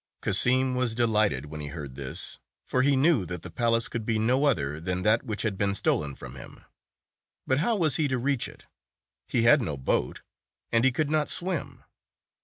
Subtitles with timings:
[0.23, 4.17] Cassim was delighted when he heard this, for he knew that the palace could be
[4.17, 6.63] no other than that which had been stolen from him.
[7.45, 8.65] But how was he to reach it?
[9.27, 10.23] He had no boat,
[10.71, 11.83] and he could not swim.